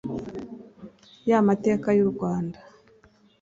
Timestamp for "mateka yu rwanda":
1.47-2.59